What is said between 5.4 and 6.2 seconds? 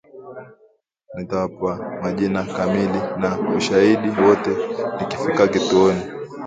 kituoni